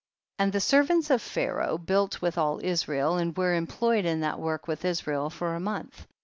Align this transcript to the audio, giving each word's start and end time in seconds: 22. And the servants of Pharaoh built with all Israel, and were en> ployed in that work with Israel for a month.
22. 0.37 0.43
And 0.45 0.51
the 0.53 0.59
servants 0.59 1.09
of 1.11 1.21
Pharaoh 1.21 1.77
built 1.77 2.23
with 2.23 2.35
all 2.35 2.59
Israel, 2.63 3.17
and 3.17 3.37
were 3.37 3.53
en> 3.53 3.67
ployed 3.67 4.03
in 4.03 4.21
that 4.21 4.39
work 4.39 4.67
with 4.67 4.83
Israel 4.83 5.29
for 5.29 5.53
a 5.53 5.59
month. 5.59 6.07